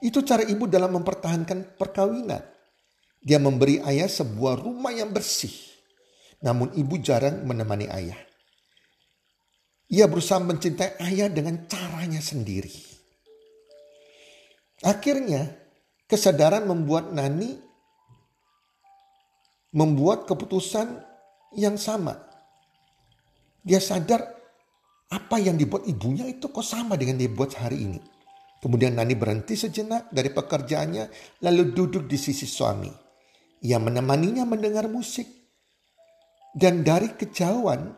Itu 0.00 0.24
cara 0.24 0.48
ibu 0.48 0.64
dalam 0.64 0.96
mempertahankan 0.96 1.76
perkawinan. 1.76 2.40
Dia 3.20 3.36
memberi 3.36 3.84
ayah 3.84 4.08
sebuah 4.08 4.56
rumah 4.56 4.96
yang 4.96 5.12
bersih. 5.12 5.52
Namun 6.40 6.72
ibu 6.72 6.96
jarang 7.04 7.44
menemani 7.44 7.84
ayah. 7.92 8.16
Ia 9.92 10.08
berusaha 10.08 10.40
mencintai 10.40 10.96
ayah 11.04 11.28
dengan 11.28 11.68
caranya 11.68 12.24
sendiri. 12.24 12.72
Akhirnya 14.80 15.52
kesadaran 16.08 16.64
membuat 16.64 17.12
Nani 17.12 17.69
membuat 19.70 20.26
keputusan 20.26 20.98
yang 21.54 21.78
sama. 21.78 22.18
Dia 23.60 23.78
sadar 23.78 24.22
apa 25.10 25.36
yang 25.42 25.58
dibuat 25.58 25.86
ibunya 25.90 26.26
itu 26.26 26.50
kok 26.50 26.62
sama 26.64 26.94
dengan 26.94 27.18
dia 27.18 27.30
buat 27.30 27.54
hari 27.58 27.78
ini. 27.82 28.00
Kemudian 28.60 28.94
Nani 28.94 29.16
berhenti 29.16 29.56
sejenak 29.56 30.12
dari 30.12 30.30
pekerjaannya 30.30 31.04
lalu 31.42 31.72
duduk 31.72 32.04
di 32.06 32.20
sisi 32.20 32.44
suami. 32.44 32.92
Ia 33.64 33.80
menemaninya 33.80 34.44
mendengar 34.44 34.86
musik. 34.86 35.26
Dan 36.50 36.82
dari 36.82 37.14
kejauhan 37.14 37.94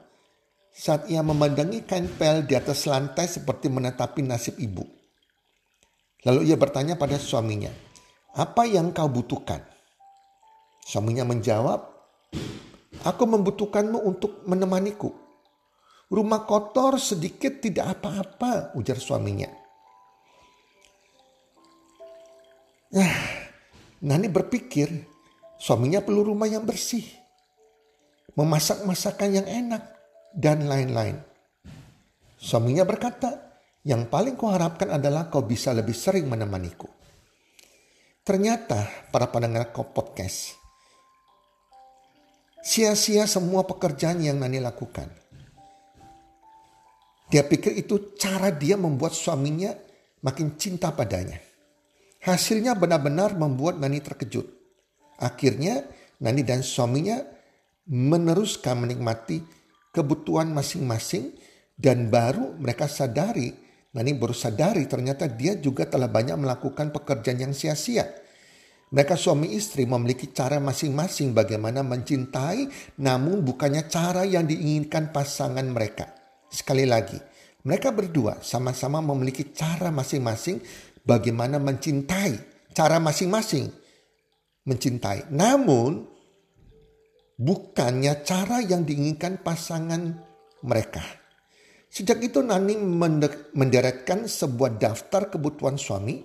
saat 0.72 1.08
ia 1.08 1.24
memandangi 1.24 1.85
kain 1.88 2.08
pel 2.16 2.44
di 2.44 2.52
atas 2.52 2.85
lantai 2.85 3.24
seperti 3.28 3.72
menetapi 3.72 4.20
nasib 4.24 4.61
ibu. 4.61 4.85
Lalu 6.28 6.52
ia 6.52 6.56
bertanya 6.61 6.94
pada 6.94 7.18
suaminya, 7.18 7.72
apa 8.37 8.68
yang 8.68 8.94
kau 8.94 9.08
butuhkan? 9.08 9.71
Suaminya 10.83 11.25
menjawab, 11.25 11.92
Aku 13.03 13.27
membutuhkanmu 13.27 13.99
untuk 13.99 14.47
menemaniku. 14.47 15.11
Rumah 16.07 16.47
kotor 16.47 17.03
sedikit 17.03 17.59
tidak 17.59 17.99
apa-apa, 17.99 18.77
ujar 18.79 19.01
suaminya. 19.01 19.51
Nah, 22.92 23.14
Nani 24.07 24.29
berpikir 24.29 24.92
suaminya 25.59 26.05
perlu 26.05 26.31
rumah 26.31 26.47
yang 26.47 26.62
bersih. 26.62 27.03
Memasak 28.38 28.87
masakan 28.87 29.42
yang 29.42 29.49
enak 29.49 29.83
dan 30.37 30.68
lain-lain. 30.68 31.18
Suaminya 32.38 32.87
berkata, 32.87 33.59
yang 33.83 34.07
paling 34.07 34.38
kuharapkan 34.38 34.95
adalah 34.95 35.27
kau 35.27 35.42
bisa 35.42 35.75
lebih 35.75 35.97
sering 35.97 36.31
menemaniku. 36.31 36.87
Ternyata 38.23 39.11
para 39.11 39.27
pendengar 39.27 39.75
podcast, 39.75 40.62
Sia-sia 42.62 43.27
semua 43.27 43.66
pekerjaan 43.66 44.22
yang 44.22 44.38
Nani 44.38 44.62
lakukan. 44.62 45.11
Dia 47.27 47.42
pikir 47.42 47.75
itu 47.75 48.14
cara 48.14 48.55
dia 48.55 48.79
membuat 48.79 49.18
suaminya 49.18 49.75
makin 50.22 50.55
cinta 50.55 50.94
padanya. 50.94 51.42
Hasilnya 52.22 52.79
benar-benar 52.79 53.35
membuat 53.35 53.83
Nani 53.83 53.98
terkejut. 53.98 54.46
Akhirnya 55.18 55.83
Nani 56.22 56.46
dan 56.46 56.62
suaminya 56.62 57.18
meneruskan 57.90 58.79
menikmati 58.79 59.42
kebutuhan 59.90 60.55
masing-masing 60.55 61.35
dan 61.75 62.14
baru 62.14 62.55
mereka 62.62 62.87
sadari, 62.87 63.51
Nani 63.90 64.14
baru 64.14 64.33
sadari 64.33 64.87
ternyata 64.87 65.27
dia 65.27 65.59
juga 65.59 65.83
telah 65.83 66.07
banyak 66.07 66.38
melakukan 66.38 66.94
pekerjaan 66.94 67.42
yang 67.42 67.55
sia-sia. 67.57 68.07
Mereka 68.92 69.16
suami 69.16 69.57
istri 69.57 69.88
memiliki 69.88 70.37
cara 70.37 70.61
masing-masing 70.61 71.33
bagaimana 71.33 71.81
mencintai, 71.81 72.68
namun 73.00 73.40
bukannya 73.40 73.88
cara 73.88 74.28
yang 74.28 74.44
diinginkan 74.44 75.16
pasangan 75.16 75.64
mereka. 75.64 76.12
Sekali 76.52 76.85
lagi, 76.85 77.16
mereka 77.64 77.88
berdua 77.88 78.44
sama-sama 78.44 79.00
memiliki 79.00 79.48
cara 79.57 79.88
masing-masing 79.88 80.61
bagaimana 81.09 81.57
mencintai, 81.57 82.37
cara 82.76 83.00
masing-masing 83.00 83.72
mencintai. 84.68 85.33
Namun, 85.33 86.05
bukannya 87.40 88.20
cara 88.28 88.61
yang 88.61 88.85
diinginkan 88.85 89.40
pasangan 89.40 90.20
mereka. 90.68 91.00
Sejak 91.88 92.20
itu 92.20 92.44
Nani 92.44 92.76
menderetkan 93.57 94.28
sebuah 94.28 94.76
daftar 94.76 95.33
kebutuhan 95.33 95.81
suami 95.81 96.20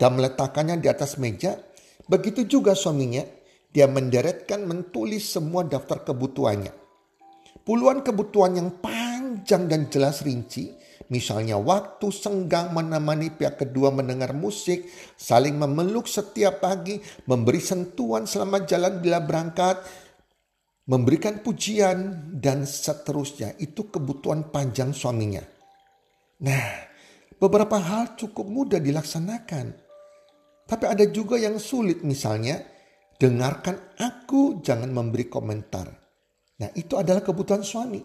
dan 0.00 0.16
meletakkannya 0.16 0.80
di 0.80 0.88
atas 0.88 1.20
meja 1.20 1.60
Begitu 2.04 2.44
juga 2.44 2.76
suaminya, 2.76 3.24
dia 3.74 3.90
menderetkan 3.90 4.62
menulis 4.68 5.34
semua 5.34 5.66
daftar 5.66 6.06
kebutuhannya. 6.06 6.70
Puluhan 7.64 8.04
kebutuhan 8.04 8.60
yang 8.60 8.70
panjang 8.78 9.66
dan 9.66 9.88
jelas 9.88 10.20
rinci, 10.20 10.76
misalnya 11.08 11.56
waktu 11.56 12.12
senggang 12.12 12.76
menemani 12.76 13.32
pihak 13.32 13.56
kedua 13.56 13.88
mendengar 13.88 14.36
musik, 14.36 14.84
saling 15.16 15.56
memeluk 15.56 16.04
setiap 16.04 16.60
pagi, 16.60 17.00
memberi 17.24 17.58
sentuhan 17.58 18.28
selama 18.28 18.68
jalan 18.68 19.00
bila 19.00 19.24
berangkat, 19.24 19.80
memberikan 20.84 21.40
pujian, 21.40 22.30
dan 22.36 22.68
seterusnya. 22.68 23.56
Itu 23.56 23.88
kebutuhan 23.88 24.52
panjang 24.52 24.92
suaminya. 24.92 25.40
Nah, 26.44 26.68
beberapa 27.40 27.80
hal 27.80 28.20
cukup 28.20 28.44
mudah 28.44 28.78
dilaksanakan 28.78 29.83
tapi 30.64 30.84
ada 30.88 31.04
juga 31.12 31.36
yang 31.36 31.60
sulit 31.60 32.00
misalnya 32.00 32.64
dengarkan 33.20 33.96
aku 34.00 34.64
jangan 34.64 34.88
memberi 34.90 35.28
komentar. 35.28 35.86
Nah 36.60 36.70
itu 36.72 36.96
adalah 36.96 37.20
kebutuhan 37.20 37.60
suami. 37.60 38.00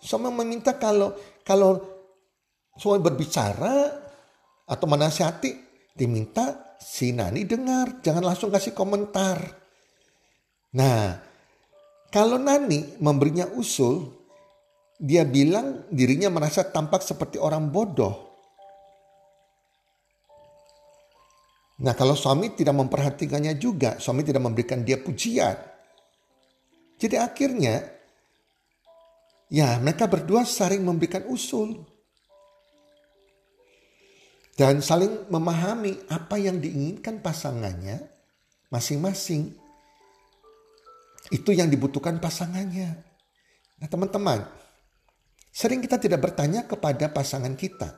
Suami 0.00 0.32
meminta 0.32 0.78
kalau 0.78 1.12
kalau 1.42 1.76
suami 2.78 3.02
berbicara 3.02 3.90
atau 4.70 4.86
menasihati 4.86 5.50
diminta 5.92 6.76
si 6.80 7.12
Nani 7.12 7.44
dengar 7.44 8.00
jangan 8.00 8.24
langsung 8.32 8.54
kasih 8.54 8.72
komentar. 8.72 9.42
Nah 10.78 11.18
kalau 12.14 12.38
Nani 12.38 13.02
memberinya 13.02 13.50
usul 13.58 14.08
dia 15.00 15.26
bilang 15.26 15.90
dirinya 15.90 16.30
merasa 16.30 16.62
tampak 16.70 17.02
seperti 17.02 17.40
orang 17.40 17.68
bodoh 17.72 18.29
Nah 21.80 21.96
kalau 21.96 22.12
suami 22.12 22.52
tidak 22.52 22.76
memperhatikannya 22.76 23.56
juga, 23.56 23.96
suami 23.96 24.20
tidak 24.20 24.44
memberikan 24.44 24.84
dia 24.84 25.00
pujian. 25.00 25.56
Jadi 27.00 27.16
akhirnya 27.16 27.80
ya 29.48 29.80
mereka 29.80 30.04
berdua 30.04 30.44
saling 30.44 30.84
memberikan 30.84 31.24
usul. 31.32 31.88
Dan 34.60 34.84
saling 34.84 35.32
memahami 35.32 36.04
apa 36.12 36.36
yang 36.36 36.60
diinginkan 36.60 37.24
pasangannya 37.24 38.04
masing-masing. 38.68 39.56
Itu 41.32 41.56
yang 41.56 41.72
dibutuhkan 41.72 42.20
pasangannya. 42.20 42.92
Nah 43.80 43.88
teman-teman, 43.88 44.44
sering 45.48 45.80
kita 45.80 45.96
tidak 45.96 46.20
bertanya 46.20 46.68
kepada 46.68 47.08
pasangan 47.08 47.56
kita, 47.56 47.88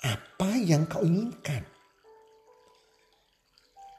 apa 0.00 0.50
yang 0.56 0.88
kau 0.88 1.04
inginkan? 1.04 1.71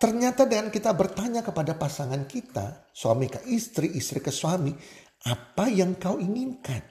Ternyata 0.04 0.44
dengan 0.44 0.68
kita 0.68 0.92
bertanya 0.92 1.40
kepada 1.40 1.80
pasangan 1.80 2.28
kita, 2.28 2.92
suami 2.92 3.32
ke 3.32 3.40
istri, 3.48 3.88
istri 3.96 4.20
ke 4.20 4.36
suami, 4.36 4.76
apa 5.32 5.72
yang 5.72 5.96
kau 5.96 6.20
inginkan? 6.20 6.84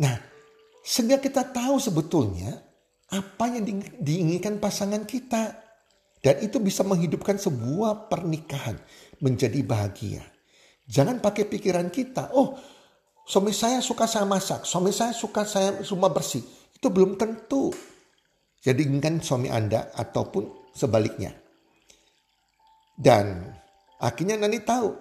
Nah, 0.00 0.16
sehingga 0.80 1.20
kita 1.20 1.52
tahu 1.52 1.76
sebetulnya 1.76 2.56
apa 3.12 3.52
yang 3.52 3.84
diinginkan 4.00 4.56
pasangan 4.56 5.04
kita. 5.04 5.60
Dan 6.24 6.40
itu 6.40 6.56
bisa 6.56 6.88
menghidupkan 6.88 7.36
sebuah 7.36 8.08
pernikahan 8.08 8.80
menjadi 9.20 9.60
bahagia. 9.60 10.24
Jangan 10.88 11.20
pakai 11.20 11.48
pikiran 11.52 11.92
kita, 11.92 12.32
oh 12.32 12.56
suami 13.28 13.52
saya 13.52 13.84
suka 13.84 14.08
saya 14.08 14.24
masak, 14.24 14.64
suami 14.64 14.92
saya 14.92 15.12
suka 15.12 15.44
saya 15.44 15.80
rumah 15.84 16.12
bersih. 16.12 16.44
Itu 16.72 16.88
belum 16.88 17.20
tentu. 17.20 17.72
Jadi 18.60 18.88
inginkan 18.88 19.20
suami 19.20 19.52
Anda 19.52 19.92
ataupun 19.96 20.72
sebaliknya. 20.72 21.39
Dan 23.00 23.48
akhirnya 23.96 24.36
Nani 24.36 24.60
tahu 24.60 24.92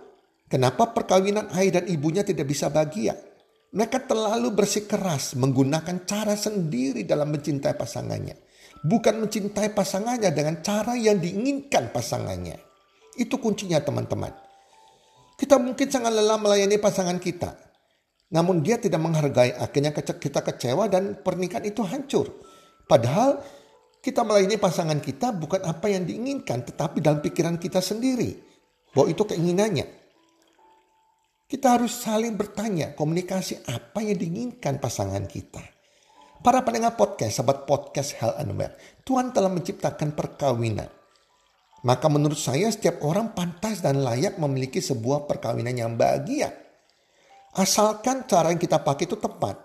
kenapa 0.48 0.96
perkawinan 0.96 1.52
ayah 1.60 1.84
dan 1.84 1.92
ibunya 1.92 2.24
tidak 2.24 2.48
bisa 2.48 2.72
bahagia. 2.72 3.20
Mereka 3.70 4.08
terlalu 4.08 4.56
bersikeras 4.56 5.38
menggunakan 5.38 6.08
cara 6.08 6.34
sendiri 6.34 7.04
dalam 7.04 7.30
mencintai 7.30 7.76
pasangannya. 7.76 8.34
Bukan 8.80 9.20
mencintai 9.20 9.76
pasangannya 9.76 10.32
dengan 10.32 10.64
cara 10.64 10.96
yang 10.96 11.20
diinginkan 11.20 11.92
pasangannya. 11.92 12.58
Itu 13.20 13.38
kuncinya 13.38 13.84
teman-teman. 13.84 14.32
Kita 15.36 15.60
mungkin 15.60 15.86
sangat 15.92 16.16
lelah 16.16 16.40
melayani 16.40 16.80
pasangan 16.80 17.20
kita. 17.20 17.52
Namun 18.32 18.64
dia 18.64 18.80
tidak 18.80 19.04
menghargai 19.04 19.54
akhirnya 19.54 19.92
kita 19.94 20.40
kecewa 20.42 20.88
dan 20.88 21.20
pernikahan 21.20 21.68
itu 21.68 21.84
hancur. 21.86 22.42
Padahal 22.90 23.44
kita 24.00 24.24
melayani 24.24 24.56
pasangan 24.56 25.00
kita 25.04 25.36
bukan 25.36 25.60
apa 25.68 25.92
yang 25.92 26.08
diinginkan, 26.08 26.64
tetapi 26.64 27.04
dalam 27.04 27.20
pikiran 27.20 27.60
kita 27.60 27.84
sendiri. 27.84 28.32
Bahwa 28.96 29.12
itu 29.12 29.28
keinginannya. 29.28 29.86
Kita 31.50 31.76
harus 31.76 32.00
saling 32.00 32.38
bertanya, 32.40 32.96
komunikasi 32.96 33.66
apa 33.68 34.00
yang 34.06 34.16
diinginkan 34.16 34.80
pasangan 34.80 35.26
kita. 35.28 35.62
Para 36.40 36.64
pendengar 36.64 36.96
podcast, 36.96 37.42
sahabat 37.42 37.68
podcast 37.68 38.16
Hell 38.16 38.40
and 38.40 38.56
Well, 38.56 38.72
Tuhan 39.04 39.36
telah 39.36 39.52
menciptakan 39.52 40.16
perkawinan. 40.16 40.88
Maka 41.84 42.08
menurut 42.08 42.40
saya 42.40 42.72
setiap 42.72 43.04
orang 43.04 43.36
pantas 43.36 43.84
dan 43.84 44.00
layak 44.00 44.40
memiliki 44.40 44.80
sebuah 44.80 45.28
perkawinan 45.28 45.76
yang 45.76 45.92
bahagia. 46.00 46.52
Asalkan 47.56 48.24
cara 48.30 48.56
yang 48.56 48.62
kita 48.62 48.80
pakai 48.80 49.04
itu 49.10 49.20
tepat. 49.20 49.60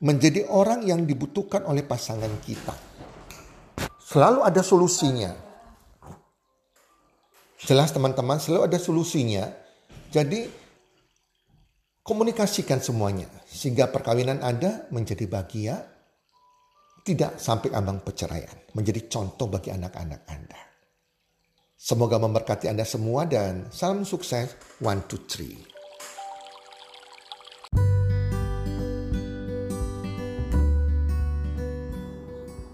Menjadi 0.00 0.48
orang 0.50 0.82
yang 0.82 1.04
dibutuhkan 1.06 1.62
oleh 1.68 1.84
pasangan 1.84 2.40
kita. 2.42 2.72
Selalu 4.10 4.42
ada 4.42 4.58
solusinya. 4.66 5.30
Jelas 7.62 7.94
teman-teman, 7.94 8.42
selalu 8.42 8.66
ada 8.66 8.78
solusinya. 8.82 9.46
Jadi 10.10 10.50
komunikasikan 12.02 12.82
semuanya 12.82 13.30
sehingga 13.46 13.86
perkawinan 13.86 14.42
Anda 14.42 14.90
menjadi 14.90 15.30
bahagia, 15.30 15.78
tidak 17.06 17.38
sampai 17.38 17.70
ambang 17.70 18.02
perceraian, 18.02 18.74
menjadi 18.74 19.06
contoh 19.06 19.46
bagi 19.46 19.70
anak-anak 19.70 20.26
Anda. 20.26 20.58
Semoga 21.78 22.18
memberkati 22.18 22.66
Anda 22.66 22.82
semua 22.82 23.30
dan 23.30 23.70
salam 23.70 24.02
sukses. 24.02 24.58
One, 24.82 25.06
two, 25.06 25.22
three. 25.30 25.54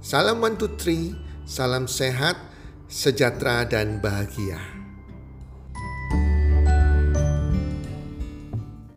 Salam 0.00 0.38
one 0.38 0.54
two 0.54 0.70
three, 0.78 1.18
salam 1.42 1.90
sehat, 1.90 2.38
sejahtera 2.86 3.66
dan 3.66 3.98
bahagia. 3.98 4.75